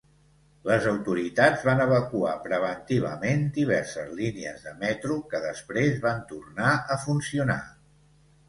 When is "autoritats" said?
0.91-1.65